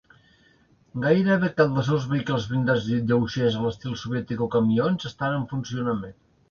Gairebé 1.03 1.49
cap 1.59 1.75
dels 1.75 1.87
seus 1.91 2.09
vehicles 2.15 2.49
blindats 2.53 2.89
lleugers 2.89 3.61
a 3.61 3.65
l'estil 3.67 3.97
soviètic 4.07 4.47
o 4.49 4.53
camions 4.59 5.11
estan 5.13 5.41
en 5.41 5.51
funcionament. 5.57 6.23